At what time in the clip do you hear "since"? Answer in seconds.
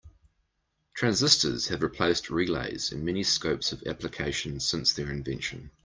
4.59-4.91